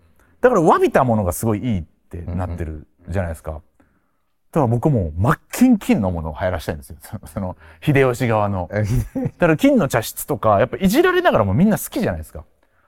[0.42, 1.84] だから詫びたものがすごいいい
[2.20, 3.62] ってなってるじゃないですか。
[4.52, 6.96] だから僕も真っ金金のものを流行らしたいんですよ。
[7.24, 8.68] その秀吉側の。
[9.14, 12.44] だから金の茶室とか、やっぱいじられながらもみんな好きじゃないですか。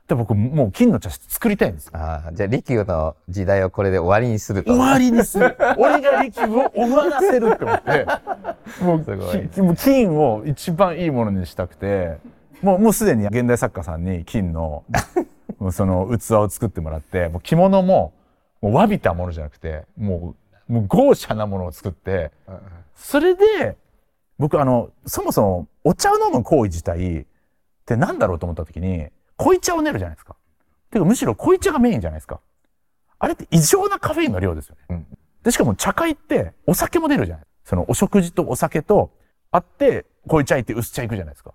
[0.07, 1.93] で僕もう金の茶室作りたいんですよ。
[1.95, 5.57] あーじゃあ利休の時代をこれで終わりにすると終わりにする。
[5.79, 8.07] 俺が力を終わらせるって思って、
[8.85, 12.19] もうもう金を一番いいものにしたくて、
[12.61, 14.85] もうもうすでに現代作家さんに金の
[15.73, 18.13] その器を作ってもらって、もう着物も
[18.65, 20.35] もう詫びたものじゃなくて、も
[20.69, 22.31] うもう豪奢なものを作って、
[22.95, 23.77] それで
[24.39, 27.25] 僕あのそもそもお茶を飲む行為自体っ
[27.85, 30.35] て何だろうと思った時に濃茶を練るじゃないですか。
[30.91, 32.41] てかむしろ濃茶がメインじゃないですか。
[33.19, 34.83] あれって異常なカフェインの量ですよね。
[34.89, 35.07] うん
[35.43, 39.11] で、しかも茶会ってお酒も出るじゃないそのお食事とお酒と
[39.51, 41.53] あって濃茶いって薄茶いくじゃないですか。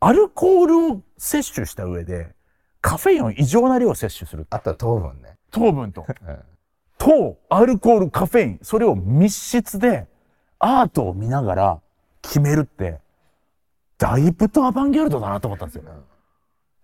[0.00, 2.34] アルコールを摂取した上で
[2.80, 4.46] カフェインを異常な量摂取する。
[4.48, 6.04] あとは糖分ね、糖分と。
[6.08, 6.38] うん
[6.98, 10.06] と、アルコール、カフェイン、それを密室で
[10.58, 11.80] アートを見ながら
[12.22, 13.00] 決めるって、
[13.98, 15.84] だいぶとアバンギャルドだなと思ったんですよ。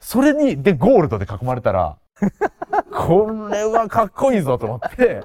[0.01, 1.97] それに、で、ゴールドで囲まれたら、
[2.93, 5.25] これはかっこいいぞと思って、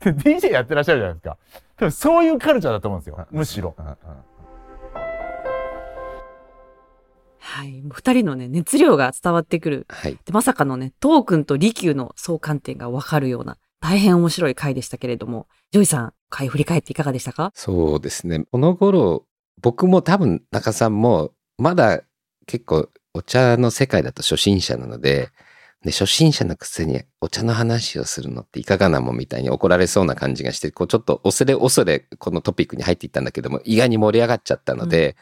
[0.00, 1.36] で、DJ やってらっしゃるじゃないですか。
[1.78, 3.26] でもそういうカルチャーだと思うんですよ。
[3.30, 3.74] むしろ。
[7.46, 7.82] はい。
[7.88, 9.86] 二人のね、熱量が伝わってくる。
[9.88, 10.18] はい。
[10.24, 17.52] で、まさかのね、トークンと利休の相関点がわかるような、大変面白い回でしたけれども、ジョイさん、回振り返っていかがでしたか？
[17.54, 18.44] そうですね。
[18.50, 19.26] この頃、
[19.62, 22.02] 僕も多分中さんも、まだ
[22.46, 25.30] 結構お茶の世界だと初心者なので、
[25.84, 35.16] で初心者のくせにお茶の話をするのっていかがなもんみたいに怒られそうな感じがして、こうちょっと恐れ恐れこのトピックに入っていったんだけども、意外に盛り上がっちゃったので、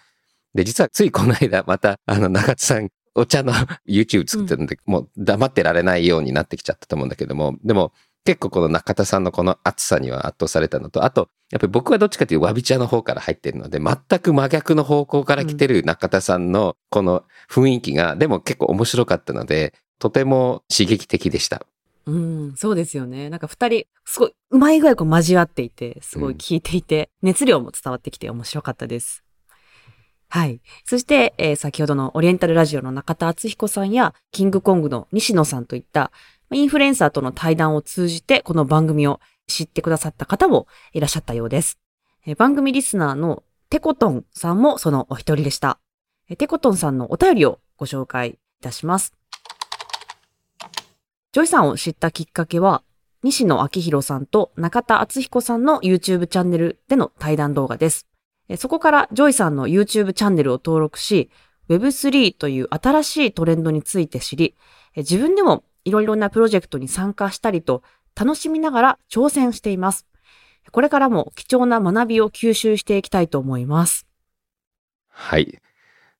[0.54, 3.52] で、実はついこの間また、あの、中津さん、お茶の
[3.88, 7.92] YouTube 作ってるんで、もう黙ってられないようになってきちゃったと思うんだけども、でも
[8.24, 21.66] 結構この中田さんのこの熱さには圧倒されたのと、あと、やっぱり僕はどっちかというとわび茶の方から入ってるので、全く真逆の方向から来てる中田さんのこの雰囲気が、でも結構面白かったので、とても刺激的でした。
[22.06, 23.30] うん、そうですよね。
[23.30, 29.23] なんか二人、すごい、うまい具合こう交わっていて、すごい聞いていて、熱量も伝わってきて面白かったです。
[30.34, 30.60] はい。
[30.84, 36.10] そして、えー先ほどのオリエンタルラジオの中田敦彦さんや、キングコングの西野さんといった、
[36.50, 41.78] インフルエンサーとの対談を通じて、この番組を知ってくださった方もいらっしゃったようです。
[42.26, 45.78] えー番組リスナーのテコトンさんもそのお一人でした。
[46.28, 49.14] えーテコトンさんのお便りをご紹介いたします。
[51.30, 52.82] ジョイさんを知ったきっかけは、
[53.22, 58.08] 西野昭弘さんと中田敦彦さんの YouTube チャンネルでの対談動画です。
[58.58, 61.30] そこからジョイさんの YouTube チャンネルを登録し、
[61.68, 64.54] Web3 という新しいトレンドについて知り、
[64.96, 67.82] 自分でもいろいろなプロジェクトに参加したりと
[68.14, 70.06] 楽しみながら挑戦しています。
[70.70, 74.06] これからも貴重な学びを吸収していきたいと思います。
[75.08, 75.60] はい。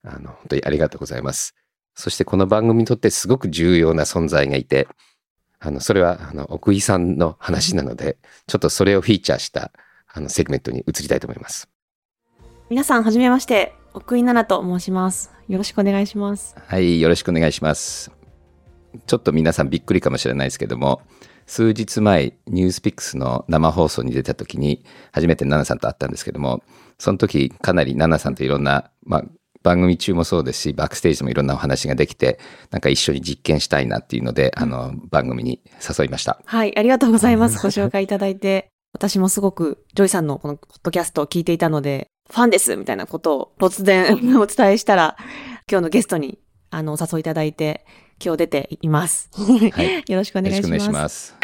[0.03, 1.55] あの、本当にありがとうございます。
[1.95, 4.89] そしてこの番組にとってすごく重要な存在がいて、
[5.61, 9.73] あの、それは、あの、奥井さんの話なので、ちょっとそれをフィーチャーした、
[10.07, 11.69] あの、セグメントに移りたいと思います。
[12.71, 13.75] 皆さん、はじめまして。
[13.93, 15.31] 奥井奈々と申します。
[15.49, 16.57] よろしくお願いします。
[16.67, 18.11] はい、よろしくお願いします。
[19.07, 21.03] ちょっと皆さんびっくりかもしれないですけども、
[21.45, 26.63] 数日前、ニュースピックスの生放送に出た時に、初めてナナさんと会ったんですけども、
[26.99, 29.25] その時、かなりナナさんといろんな、まあ、
[29.63, 32.39] 番組中もそうですし、バックステージでもいろんなお話ができて、
[32.71, 36.41] なんか一緒に実験したいなっていうので、あの、番組に誘いました。
[36.47, 37.63] はい、ありがとうございます。
[37.63, 38.71] ご紹介いただいて。
[38.95, 45.17] 私もすごく、ジョイさんのこのポッドキャストを聞いていたので、ファンですみたいなことを突然 お伝えしたら、
[45.71, 46.39] 今日のゲストに、
[46.71, 47.85] あの、お誘いいただいて、
[48.25, 49.29] 今日出ています。
[49.33, 50.69] はい よろしくお願いします。
[50.69, 51.37] よろしくお願いします。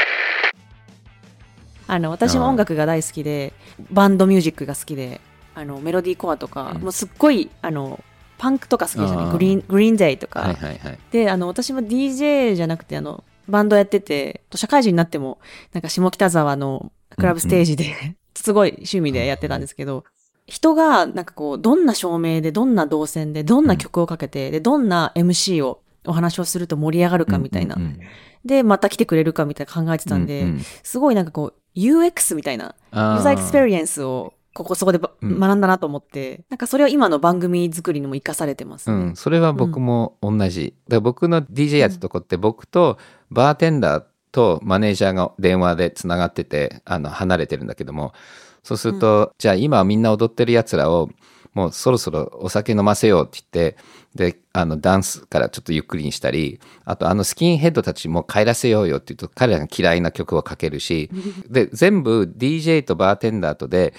[1.86, 3.52] あの、私も音楽が大好きで、
[3.90, 5.20] バンドミュージックが好きで、
[5.54, 8.02] あの、メロディーコアとか、うんもうすっごい、あの、
[8.38, 9.18] パンクとか好きですね。
[9.18, 10.40] あーグリーン、グリーンデイとか。
[10.40, 10.98] はいはいはい。
[11.10, 15.40] で、あの、私も DJ じゃなくて、あの、バンドやってて、社会人になっても、
[15.74, 20.04] なんか下北沢のクラブステージで、 すごい趣味でやってたんですけど、
[20.50, 27.76] 人が、なんかこう、どんな照明で、どんな動線で、どんな曲をかけて、で、どんな MC を、お話をすると盛り上がるかみたいな。
[27.76, 28.00] うんうん
[28.42, 30.60] で、また来てくれるかみたいな考えてたんで、うんうん。
[30.82, 38.90] すごいなんかこう、UX みたいな、ユーザーエクスペリエンスを、ここそこでばうん学んだなと思って、なんかそれを今の番組作りにも活かされてます。
[38.90, 38.96] ね。
[38.96, 40.74] うん、それは僕も同じ。
[40.88, 42.98] だから僕の DJ やってたとこって僕と
[43.30, 48.12] バーテンダーとマネージャーが電話でつながってて、あの、離れてるんだけども、
[48.62, 51.10] そうすると、じゃあ今はみんな踊ってる奴らを、
[51.54, 53.76] もうそろそろお酒飲ませようって言って、
[54.14, 61.10] で、あの、ダンスからちょっとゆっくりにしたり、あとあのスキンヘッドたちも帰らせようよって言うと、彼らが嫌いな曲をかけるし、
[61.48, 63.94] で、全部 DJ とバーテンダーとで、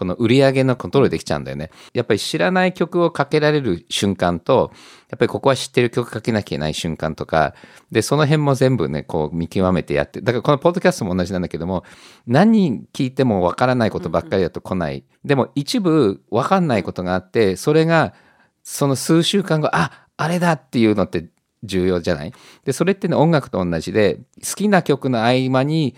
[0.00, 1.70] この売り上げのコントロールできちゃうんだよね。
[1.92, 4.72] やっぱり知らない曲をかけられる瞬間と、
[5.10, 7.54] やっぱりここは知ってる曲かけなきゃいけない瞬間とか、
[7.92, 11.84] で、その辺も全部ね、こう見極めてやって、だからこのポッドキャストも同じなんだけども、
[12.26, 15.04] 何聞いてもわからないことばっかりだと来ない。
[15.22, 18.14] でも一部わかんないことがあって、それが
[18.62, 21.26] その数週間後、あ、あれだっていうのって
[21.62, 22.32] 重要じゃない？
[22.64, 25.94] で、それってね、音楽と同じで、好きな曲の合間に、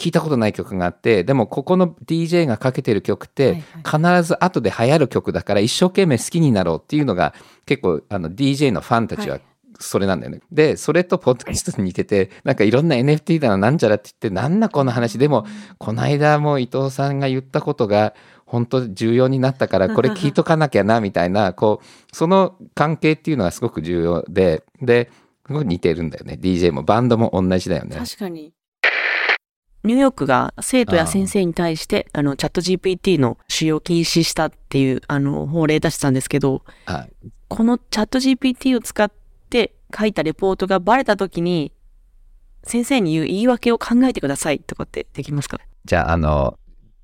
[0.00, 7.34] 聞いたことない曲があってでもここの DJ がかけてる曲って必ず後で流行る曲だから一生懸命好きになろうっていうのが
[7.66, 9.40] 結構あの DJ のファンたちは
[9.78, 10.40] それなんだよね。
[10.52, 15.46] でそれとポッドキャストに似ててなんかいろんな NFT だななんちゃらって言ってなんだこの話でも
[15.78, 25.10] この間も伊藤さんが言ったことが本当重要になったから これ聞いとかなきゃなみたいなこうその関係っていうのがすごく重要でで
[25.46, 27.96] すごく似てるんだよね DJ もバンドも同じだよね。
[27.96, 28.52] 確かに。
[29.82, 37.12] ニューヨークが生徒や先生に対して、あの、チャット GPT の使用を禁止したっていう、あの、法令出したんですけど、はい。
[37.48, 39.10] このチャット GPT を使っ
[39.48, 41.72] て書いたレポートがバレた時に、
[42.62, 45.58] 先生に言う言い訳を考えてくださいとかってできますか？
[45.86, 46.58] じゃあ、あの、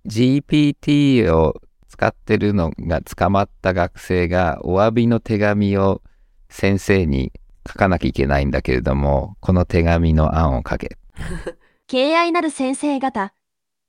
[0.06, 6.02] GPT を使ってるのが捕まった学生がお詫びの手紙を
[6.50, 7.32] 先生に
[7.66, 10.98] 書かなきゃいけないんだけれども、この手紙の案を書け。
[11.88, 13.32] 敬愛なる先生方、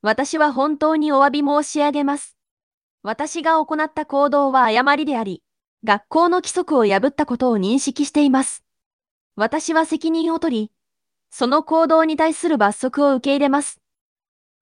[0.03, 2.37] 私は本当にお詫び申し上げます。
[3.01, 5.41] 私が行った行動は誤りであり、
[5.83, 8.63] 学校の規則を破ったことを認識しています。
[9.35, 10.71] 私は責任を取り、
[11.31, 13.81] その行動に対する罰則を受け入れます。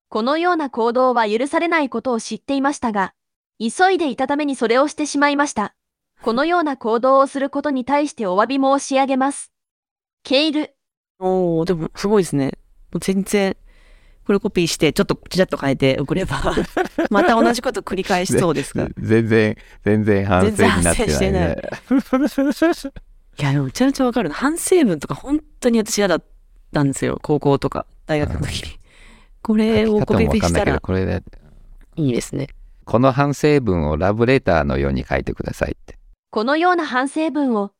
[0.08, 3.14] このような行動は許されないことを知っていましたが、
[3.60, 5.76] 急いでいたためにそれをしてしまいました。
[6.22, 9.52] このような行動をすることに対してお詫び申し上げます。
[10.24, 10.74] ケイル。
[11.20, 12.54] おー、でもすごいですね。
[12.96, 13.58] もう全然、
[14.26, 16.42] これコピーして、ちょっとちらっと変えて送れば、
[17.12, 18.88] また同じこと繰り返しそうですが。
[18.98, 21.58] 全然、全然反省になってないね。
[23.38, 24.36] いや、でもめちゃめちゃわかるな。
[24.36, 26.24] 反省文とか本当に私嫌だっ
[26.72, 27.20] たんですよ。
[27.22, 28.80] 高校とか、大学の時に。
[29.42, 31.22] これをコピペしたらこれで、
[31.98, 32.48] いいですね。
[32.86, 35.98] この反省文をラブレターのように書いてくださいって。
[36.32, 37.74] このような反省文を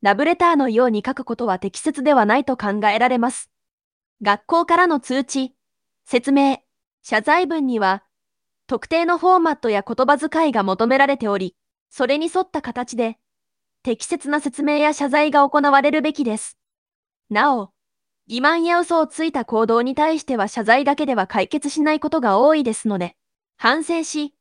[0.00, 3.51] ラブレターのように書くことは適切ではないと考えられます。
[4.22, 5.52] 学校からの通知、
[6.04, 6.58] 説明、
[7.02, 8.04] 謝罪文には
[8.68, 11.56] 特定のフォーマットや言葉遣いが求められており、
[11.90, 13.18] それに沿った形で
[13.82, 16.56] 適切な説明や謝罪が行われるべきです。
[17.30, 17.70] なお、
[18.30, 23.16] 欺瞞や嘘をついた行動に対しては謝罪だけでは解決しないことが多いですので、
[23.58, 24.34] 反省し、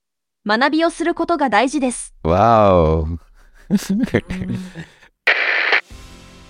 [0.45, 2.13] 学びをすることが大事です。
[2.21, 3.07] わお。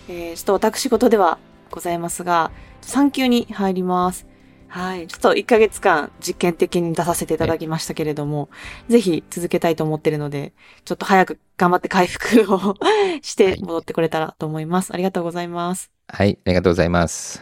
[0.10, 1.38] えー、ちょっと私事では
[1.70, 2.52] ございますが、
[2.82, 4.28] 産休に入ります。
[4.68, 5.08] はい。
[5.08, 8.50] ちょっと1ヶ月間実験的に出させていただきましたけれども、
[8.88, 10.54] ぜひ続けたいと思ってるので、
[10.86, 12.76] ちょっと早く頑張って回復を
[13.22, 14.94] して戻ってこれたらと思います。
[14.94, 15.92] ありがとうございます。
[16.08, 17.42] はい、ありがとうございます。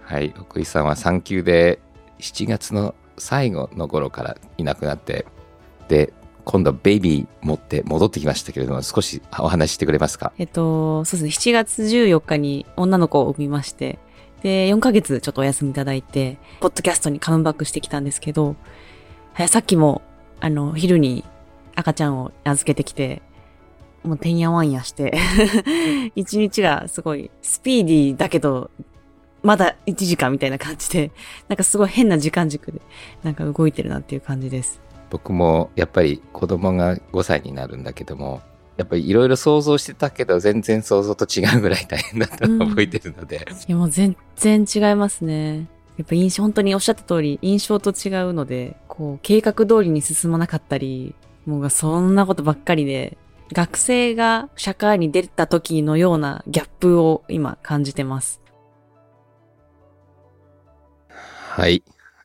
[0.00, 1.78] はい、奥井さんは産休で
[2.20, 5.26] 7月の最後の頃からいなくなって、
[5.88, 6.14] で、
[6.46, 10.32] 今度はベイビー持って戻ってきましたけれども、少しお話してくれますか？
[10.38, 13.98] えっと、そうですね、7月14日に女の子を産みまして、
[14.42, 18.54] で、4ヶ月ちょっとお休みいただいて、ポッドキャストにカムバックしてきたんですけど、
[19.32, 20.02] はいさっきも、
[20.38, 21.24] あの、昼に
[21.74, 23.22] 赤ちゃんを預けてきて、
[24.04, 25.18] もうてんやわんやして、
[26.14, 28.70] 一日がすごいスピーディーだけど、
[29.42, 31.10] まだ1時間みたいな感じで、
[31.48, 32.80] なんかすごい変な時間軸で、
[33.24, 34.80] なんか動いてるなっていう感じです。
[35.10, 38.42] 僕もやっぱり子供が5歳になるんだけども、
[38.76, 45.68] やっぱりいろいろ想像してたけど、全然想像と違うぐらい大変だったのを覚えてるので、いやもう全然違いますね。
[45.96, 51.14] やっぱ印象、本当におっしゃった通り、印象と違うので、こう、計画通りに進まなかったり、
[51.46, 53.16] もうそんなことばっかりで、
[53.52, 58.42] 学生が社会に出た時のようなギャップを今感じてます。
[61.08, 61.82] はい。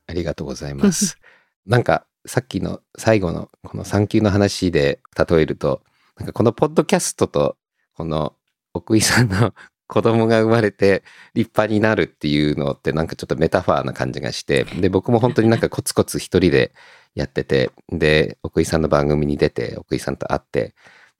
[0.07, 1.17] ありがとうございます。
[1.65, 5.81] なんか、さっきの最後のこの産休の話で例えると、
[6.17, 7.57] なんかこのポッドキャストと、
[7.95, 8.33] この
[8.73, 9.53] 奥井さんの
[9.87, 11.03] 子供が生まれて
[11.33, 16.71] 立派になるっていうのってなんかちょっとメタファーな感じがして、で、僕も本当になんかコツコツ一人で
[17.13, 20.73] やってて、で、奥井さんの番組に出て、奥井さんと会って、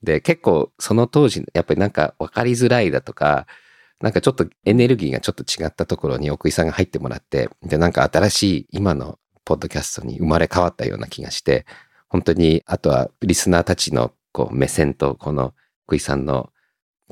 [0.04, 3.46] で、結構その当時、やっぱりなんか分かりづらいだとか、
[4.00, 9.20] なんかちょっとエネルギーがちょっと違ったところに奥井さんが入ってもらって、で、なんか新しい今の
[9.52, 11.66] ポッドキャストに生まれ変わったような気がして、
[12.08, 15.54] 本当に、あとはリスナーたちのこう目線とこの
[15.88, 16.52] 奥井さんの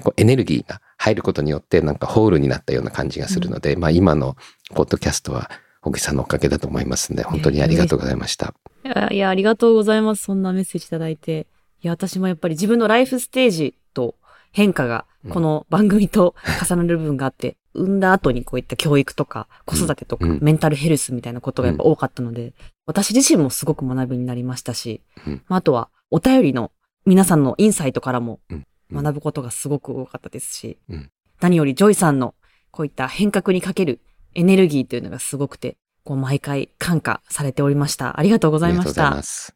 [0.02, 4.38] こうエネルギーが入ることによってなんかホールになったような感じがするので、まあ今の
[4.74, 8.54] ポッドキャストは奥井さんのおかげだと思いますんで、本当にありがとうございました。
[8.86, 10.24] いや、いやありがとうございます。
[10.24, 11.46] そんなメッセージいただいて。
[11.82, 14.16] いや、私もやっぱり自分のライフステージと
[14.54, 16.36] 変化が、この番組と
[16.66, 20.40] 重なる部分があって、産んだ後にこういった教育とか、子育てとか、うん。
[20.42, 22.54] メンタルヘルスみたいなことがやっぱ多かったので、
[22.86, 25.44] 私自身もすごく学びになりましたし、うん。
[25.48, 26.72] まああとは、お便りの
[27.06, 28.66] 皆さんのインサイトからもうん。
[28.92, 31.12] 学ぶことがすごく多かったですし、うん。
[31.40, 32.34] 何よりジョイさんの
[32.72, 34.02] こういった変革にかける
[34.34, 38.20] エネルギーというのがすごくて、こう毎回感化されておりました。
[38.20, 39.08] ありがとうございました。
[39.08, 39.24] ありがとうございま。
[39.24, 39.56] す。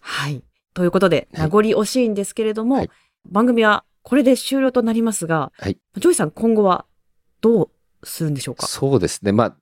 [0.00, 0.42] はい。
[0.74, 1.42] ということで、はい。
[1.42, 2.90] 名残惜しいんですけれども、はい。
[3.30, 5.78] 番組はこれで終了となりますが、はい。
[5.96, 6.86] ジョイさん今後は
[7.42, 7.70] どう
[8.06, 8.66] するんでしょうか？
[8.66, 9.32] そうですね。
[9.32, 9.56] まあ、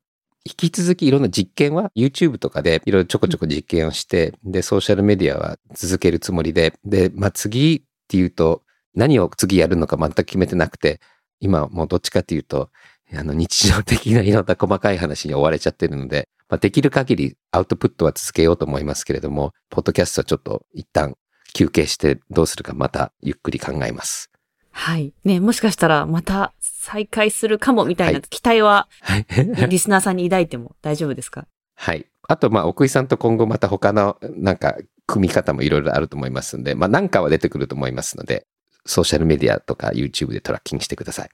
[0.45, 8.63] 引き続きいろんな実験は YouTube とかでいろいろちょこちょこ実験をして、で、ソーシャルメディアは続けるつもりで、で、まあ次っていうと、
[8.95, 11.01] 何を次やるのか全く決めてなくて、
[11.41, 12.71] 今もうどっちかっていうと、
[13.13, 21.17] あの日常的ないろんな細かい話に追われちゃってるので、まあ、できる限りアウトプットは続けようと思いますけれども、ポッドキャストはちょっと一旦
[21.53, 24.31] 休憩してどうするかまたゆっくり考えます。
[24.73, 25.13] はい。
[25.25, 29.27] ね、もしかしたらまた再開するかもみたいなはい期待は、はい。
[29.69, 31.47] リスナーさんに抱いても大丈夫ですか？
[31.75, 32.07] はい。
[32.29, 38.47] あと、まあ、奥井さんと今後また他の、なんか、組み方もいろいろあると思いますんで、まあ、なんかは出てくると思いますので、
[38.87, 41.31] ソーシャルメディアとか YouTube でトラッキングしてください。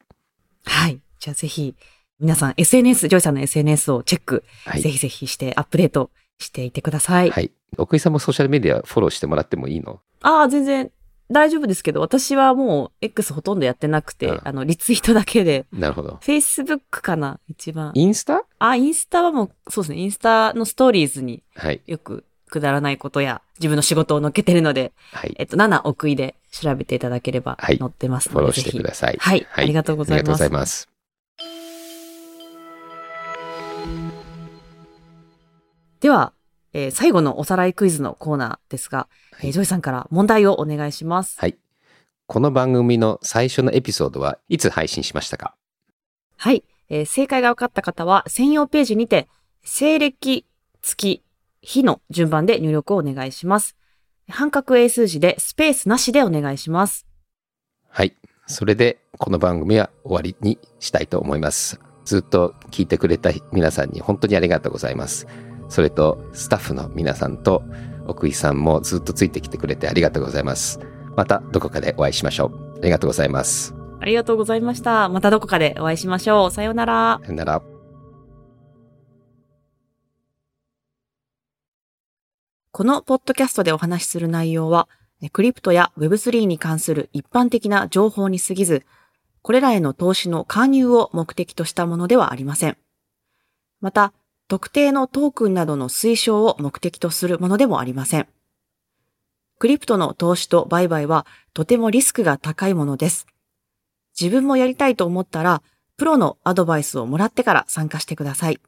[0.64, 1.00] はい。
[1.20, 1.74] じゃあぜひ、
[2.18, 4.90] 皆さん SNS、ジョイさんの SNS をチェック、はいぜ。
[4.90, 7.30] ひぜひしてアップデートしていってください。
[7.30, 7.50] はい。
[7.76, 10.00] 奥井さんもソーシャルメディアフォローしてもらってもいいの？
[10.22, 10.90] ああ、全然
[11.30, 16.18] 大丈夫ですけど、私はもう X ほとんどやってなくて、うんあの、リツイートだけで、なるほど。
[16.22, 17.90] Facebook かな一番。
[17.94, 18.44] インスタ？
[18.58, 19.98] あ、インスタはもう、そうですね。
[19.98, 21.80] インスタのストーリーズにはい。
[21.86, 25.34] よくくだらないことや自分の仕事を載っけてるので、はい。
[25.38, 29.16] えっと、7奥井で調べていただければはい載ってますので、フォローしてください。
[29.18, 30.88] はいありがとうございますありがとうございます。
[35.98, 36.32] では、
[36.76, 39.08] えー最後のおさらいクイズのコーナーですが、
[39.40, 41.40] えージョイさんから問題をお願いします。
[41.40, 41.56] はい。
[42.26, 45.54] この番組の最初のエピソードはいつ配信しましたか？
[46.36, 46.64] はい。
[46.90, 49.26] えー正解が分かった方は、専用ページにて、
[49.64, 50.44] 西暦、
[50.82, 51.22] 月、
[51.62, 53.74] 日の順番で入力をお願いします。
[54.28, 57.06] 半角英数字でスペースなしでお願いします。
[57.88, 58.14] はい。
[58.46, 61.80] それで、この番組は終わりにしたいと思います。
[62.04, 65.26] ずっと聞いてくれた皆さんに本当にありがとうございます。
[65.68, 67.62] それと、スタッフの皆さんと、
[68.06, 70.80] 奥井さんもずっとついてきてくれてありがとうございます。
[71.16, 72.78] またどこかでお会いしましょう。
[72.78, 73.74] ありがとうございます。
[74.00, 75.08] ありがとうございました。
[75.08, 76.50] またどこかでお会いしましょう。
[76.50, 77.18] さようなら。
[77.22, 77.62] さよなら。
[82.70, 84.86] このポッドキャストでお話しする内容は、
[85.32, 88.84] クリプトや Web3 に関する一般的な情報に過ぎず、
[89.40, 92.76] これらへの投資の勧誘を目的としたものではありません。
[93.80, 94.12] また、
[94.48, 98.28] 特定のトークンなどの推奨を目的とするものでもありません。
[99.58, 103.26] クリプトの投資と売買はとてもリスクが高いものです。
[104.18, 105.62] 自分もやりたいと思ったら、
[105.96, 108.60] プロのアドバイスをもらってから参加してください。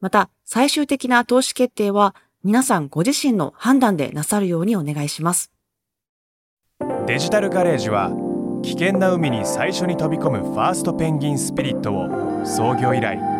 [0.00, 5.50] また、最終的な投資決定は皆さんご自身の判断でなさるようにお願いします。
[7.06, 8.12] デジタルガレージは
[8.62, 13.37] 危険な海に最初に飛び込むファーストペンギンスピリットを創業以来